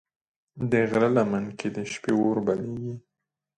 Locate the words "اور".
2.21-2.37